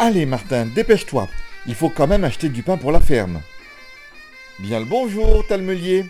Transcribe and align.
Allez 0.00 0.26
Martin, 0.26 0.66
dépêche-toi. 0.66 1.28
Il 1.66 1.74
faut 1.74 1.88
quand 1.88 2.06
même 2.06 2.22
acheter 2.22 2.48
du 2.48 2.62
pain 2.62 2.76
pour 2.76 2.92
la 2.92 3.00
ferme. 3.00 3.40
Bien 4.60 4.78
le 4.78 4.84
bonjour, 4.84 5.44
Talmelier. 5.48 6.06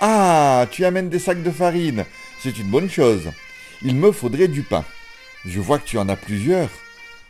Ah, 0.00 0.66
tu 0.72 0.84
amènes 0.84 1.08
des 1.08 1.20
sacs 1.20 1.44
de 1.44 1.50
farine. 1.52 2.04
C'est 2.42 2.58
une 2.58 2.68
bonne 2.68 2.90
chose. 2.90 3.30
Il 3.82 3.94
me 3.94 4.10
faudrait 4.10 4.48
du 4.48 4.62
pain. 4.62 4.84
Je 5.44 5.60
vois 5.60 5.78
que 5.78 5.86
tu 5.86 5.98
en 5.98 6.08
as 6.08 6.16
plusieurs. 6.16 6.68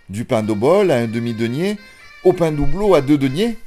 Du 0.08 0.24
pain 0.24 0.42
d'obol 0.42 0.90
à 0.90 0.96
un 0.96 1.08
demi-denier, 1.08 1.76
au 2.24 2.32
pain 2.32 2.52
doubleau 2.52 2.94
à 2.94 3.02
deux 3.02 3.18
deniers. 3.18 3.58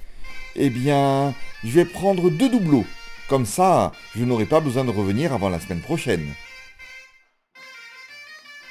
Eh 0.56 0.72
bien, 0.72 1.36
je 1.64 1.70
vais 1.70 1.86
prendre 1.86 2.32
deux 2.32 2.50
doubleaux. 2.50 2.86
Comme 3.30 3.46
ça, 3.46 3.92
je 4.16 4.26
n'aurai 4.26 4.46
pas 4.46 4.62
besoin 4.62 4.84
de 4.84 4.90
revenir 4.90 5.32
avant 5.32 5.50
la 5.50 5.60
semaine 5.60 5.82
prochaine. 5.82 6.26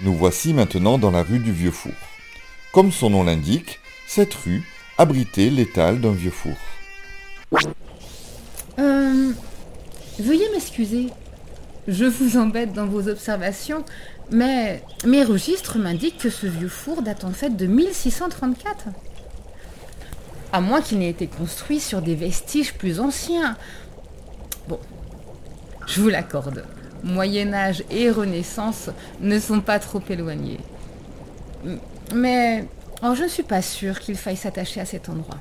Nous 0.01 0.15
voici 0.15 0.55
maintenant 0.55 0.99
dans 0.99 1.13
la 1.13 1.23
rue 1.23 1.39
du 1.39 1.53
Vieux 1.53 1.71
Four. 1.71 1.93
Comme 2.73 2.93
son 2.93 3.11
nom 3.11 3.25
l'indique, 3.25 3.81
cette 4.07 4.33
rue 4.33 4.63
abritait 4.97 5.51
l'étal 5.51 6.01
d'un 6.01 6.13
vieux 6.13 6.31
four. 6.31 6.55
Euh, 8.79 9.33
veuillez 10.21 10.49
m'excuser. 10.53 11.09
Je 11.89 12.05
vous 12.05 12.37
embête 12.37 12.73
dans 12.73 12.87
vos 12.87 13.09
observations, 13.09 13.85
mais 14.31 14.85
mes 15.05 15.25
registres 15.25 15.79
m'indiquent 15.79 16.19
que 16.19 16.31
ce 16.31 16.47
vieux 16.47 16.69
four 16.69 17.03
date 17.03 17.25
en 17.25 17.33
fait 17.33 17.57
de 17.57 17.67
1634. 17.67 18.87
À 20.53 20.61
moins 20.61 20.81
qu'il 20.81 21.01
n'ait 21.01 21.11
été 21.11 21.27
construit 21.27 21.81
sur 21.81 22.03
des 22.03 22.15
vestiges 22.15 22.75
plus 22.75 23.01
anciens. 23.01 23.57
Bon, 24.69 24.79
je 25.89 26.01
vous 26.01 26.09
l'accorde. 26.09 26.65
Moyen 27.03 27.53
Âge 27.53 27.83
et 27.91 28.11
Renaissance 28.11 28.91
ne 29.21 29.41
sont 29.41 29.61
pas 29.61 29.81
trop 29.81 30.03
éloignés. 30.09 30.61
Mais 32.15 32.65
oh, 33.03 33.15
je 33.15 33.25
ne 33.25 33.29
suis 33.29 33.43
pas 33.43 33.63
sûre 33.63 34.01
qu'il 34.01 34.17
faille 34.17 34.37
s'attacher 34.37 34.81
à 34.81 34.85
cet 34.85 35.09
endroit. 35.09 35.39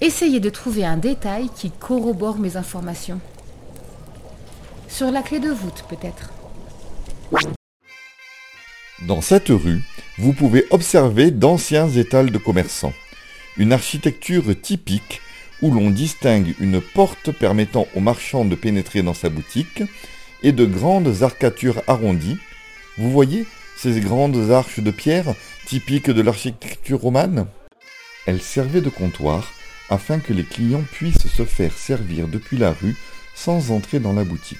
Essayez 0.00 0.40
de 0.40 0.50
trouver 0.50 0.84
un 0.84 0.96
détail 0.96 1.48
qui 1.54 1.70
corrobore 1.70 2.38
mes 2.38 2.56
informations. 2.56 3.20
Sur 4.88 5.10
la 5.10 5.22
clé 5.22 5.40
de 5.40 5.50
voûte, 5.50 5.84
peut-être. 5.88 6.30
Dans 9.06 9.20
cette 9.20 9.48
rue, 9.48 9.82
vous 10.18 10.32
pouvez 10.32 10.66
observer 10.70 11.30
d'anciens 11.30 11.88
étals 11.88 12.30
de 12.30 12.38
commerçants, 12.38 12.92
une 13.56 13.72
architecture 13.72 14.44
typique 14.60 15.20
où 15.62 15.70
l'on 15.70 15.90
distingue 15.90 16.54
une 16.60 16.80
porte 16.80 17.30
permettant 17.32 17.86
aux 17.94 18.00
marchands 18.00 18.44
de 18.44 18.54
pénétrer 18.54 19.02
dans 19.02 19.14
sa 19.14 19.28
boutique 19.28 19.82
et 20.42 20.52
de 20.52 20.64
grandes 20.64 21.22
arcatures 21.22 21.82
arrondies. 21.86 22.38
Vous 22.96 23.10
voyez 23.10 23.46
ces 23.82 23.98
grandes 24.00 24.50
arches 24.50 24.80
de 24.80 24.90
pierre 24.90 25.34
typiques 25.64 26.10
de 26.10 26.20
l'architecture 26.20 27.00
romane 27.00 27.46
Elles 28.26 28.42
servaient 28.42 28.82
de 28.82 28.90
comptoir 28.90 29.50
afin 29.88 30.18
que 30.18 30.34
les 30.34 30.44
clients 30.44 30.84
puissent 30.92 31.28
se 31.34 31.46
faire 31.46 31.72
servir 31.72 32.28
depuis 32.28 32.58
la 32.58 32.72
rue 32.72 32.94
sans 33.34 33.70
entrer 33.70 33.98
dans 33.98 34.12
la 34.12 34.24
boutique. 34.24 34.58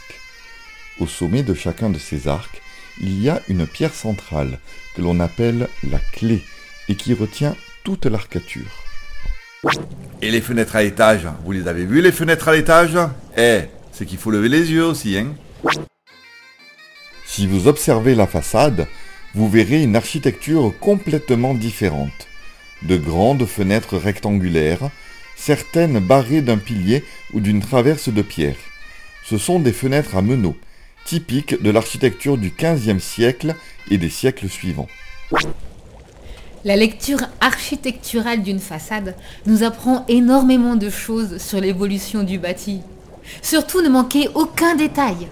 Au 1.00 1.06
sommet 1.06 1.42
de 1.42 1.52
chacun 1.52 1.90
de 1.90 1.98
ces 1.98 2.28
arcs, 2.28 2.62
il 2.98 3.22
y 3.22 3.28
a 3.28 3.42
une 3.48 3.66
pierre 3.66 3.92
centrale 3.92 4.58
que 4.96 5.02
l'on 5.02 5.20
appelle 5.20 5.68
la 5.86 5.98
clé 5.98 6.42
et 6.88 6.94
qui 6.94 7.12
retient 7.12 7.54
toute 7.84 8.06
l'arcature. 8.06 8.84
Et 10.22 10.30
les 10.30 10.40
fenêtres 10.40 10.76
à 10.76 10.82
étage, 10.82 11.28
vous 11.44 11.52
les 11.52 11.68
avez 11.68 11.84
vues 11.84 12.00
les 12.00 12.12
fenêtres 12.12 12.48
à 12.48 12.52
l'étage? 12.54 12.96
Eh, 13.36 13.64
c'est 13.92 14.06
qu'il 14.06 14.18
faut 14.18 14.30
lever 14.30 14.48
les 14.48 14.72
yeux 14.72 14.86
aussi, 14.86 15.18
hein 15.18 15.34
Si 17.26 17.46
vous 17.46 17.68
observez 17.68 18.14
la 18.14 18.26
façade, 18.26 18.88
vous 19.34 19.48
verrez 19.48 19.82
une 19.82 19.96
architecture 19.96 20.72
complètement 20.80 21.54
différente. 21.54 22.28
De 22.82 22.96
grandes 22.96 23.46
fenêtres 23.46 23.96
rectangulaires, 23.96 24.90
certaines 25.36 26.00
barrées 26.00 26.42
d'un 26.42 26.58
pilier 26.58 27.04
ou 27.32 27.40
d'une 27.40 27.60
traverse 27.60 28.08
de 28.08 28.22
pierre. 28.22 28.56
Ce 29.24 29.38
sont 29.38 29.60
des 29.60 29.72
fenêtres 29.72 30.16
à 30.16 30.22
meneaux, 30.22 30.56
typiques 31.04 31.62
de 31.62 31.70
l'architecture 31.70 32.38
du 32.38 32.50
XVe 32.50 32.98
siècle 32.98 33.54
et 33.90 33.98
des 33.98 34.10
siècles 34.10 34.48
suivants. 34.48 34.88
La 36.64 36.76
lecture 36.76 37.20
architecturale 37.40 38.42
d'une 38.42 38.58
façade 38.58 39.16
nous 39.46 39.62
apprend 39.62 40.04
énormément 40.08 40.76
de 40.76 40.90
choses 40.90 41.38
sur 41.38 41.60
l'évolution 41.60 42.22
du 42.22 42.38
bâti. 42.38 42.80
Surtout 43.40 43.80
ne 43.80 43.88
manquez 43.88 44.28
aucun 44.34 44.74
détail. 44.74 45.28